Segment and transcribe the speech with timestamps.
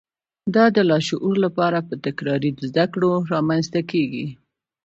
[0.55, 4.27] دا د لاشعور لپاره په تکراري زده کړو رامنځته کېږي